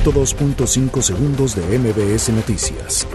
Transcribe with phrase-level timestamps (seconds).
[0.00, 3.06] 102.5 segundos de MBS Noticias.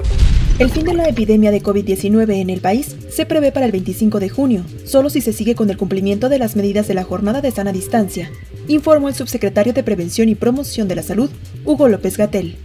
[0.59, 4.19] El fin de la epidemia de COVID-19 en el país se prevé para el 25
[4.19, 7.41] de junio, solo si se sigue con el cumplimiento de las medidas de la jornada
[7.41, 8.29] de sana distancia,
[8.67, 11.31] informó el subsecretario de Prevención y Promoción de la Salud,
[11.65, 12.57] Hugo López Gatel.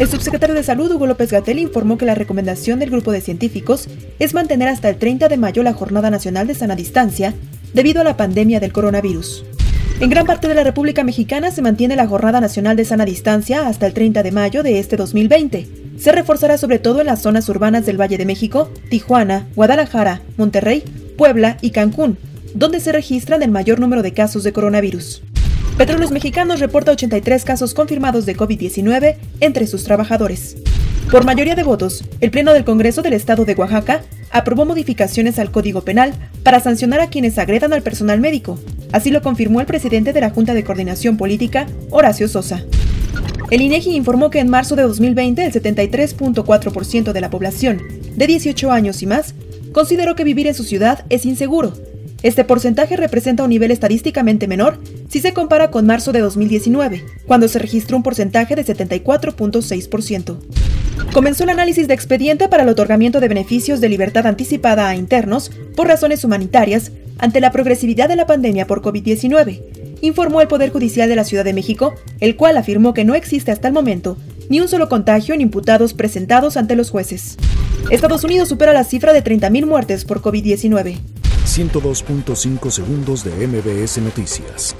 [0.00, 3.88] El subsecretario de Salud, Hugo López Gatel, informó que la recomendación del grupo de científicos
[4.18, 7.34] es mantener hasta el 30 de mayo la Jornada Nacional de Sana Distancia
[7.72, 9.44] debido a la pandemia del coronavirus.
[10.04, 13.66] En gran parte de la República Mexicana se mantiene la Jornada Nacional de Sana Distancia
[13.66, 15.66] hasta el 30 de mayo de este 2020.
[15.98, 20.84] Se reforzará sobre todo en las zonas urbanas del Valle de México, Tijuana, Guadalajara, Monterrey,
[21.16, 22.18] Puebla y Cancún,
[22.52, 25.22] donde se registran el mayor número de casos de coronavirus.
[25.78, 30.58] Petróleos Mexicanos reporta 83 casos confirmados de COVID-19 entre sus trabajadores.
[31.10, 35.50] Por mayoría de votos, el Pleno del Congreso del Estado de Oaxaca aprobó modificaciones al
[35.50, 36.12] Código Penal
[36.42, 38.58] para sancionar a quienes agredan al personal médico,
[38.94, 42.64] Así lo confirmó el presidente de la Junta de Coordinación Política, Horacio Sosa.
[43.50, 47.82] El INEGI informó que en marzo de 2020 el 73.4% de la población
[48.14, 49.34] de 18 años y más
[49.72, 51.72] consideró que vivir en su ciudad es inseguro.
[52.22, 57.48] Este porcentaje representa un nivel estadísticamente menor si se compara con marzo de 2019, cuando
[57.48, 60.36] se registró un porcentaje de 74.6%.
[61.12, 65.50] Comenzó el análisis de expediente para el otorgamiento de beneficios de libertad anticipada a internos
[65.74, 69.62] por razones humanitarias ante la progresividad de la pandemia por COVID-19,
[70.00, 73.50] informó el Poder Judicial de la Ciudad de México, el cual afirmó que no existe
[73.50, 74.16] hasta el momento
[74.48, 77.36] ni un solo contagio en imputados presentados ante los jueces.
[77.90, 80.98] Estados Unidos supera la cifra de 30.000 muertes por COVID-19.
[81.46, 84.74] 102.5 segundos de MBS Noticias.